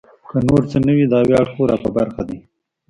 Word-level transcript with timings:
که 0.29 0.37
نور 0.47 0.61
څه 0.71 0.77
نه 0.85 0.91
وي 0.97 1.05
دا 1.13 1.19
ویاړ 1.27 1.45
خو 1.53 1.61
را 1.69 1.77
په 1.83 1.89
برخه 1.97 2.21
دی. 2.29 2.37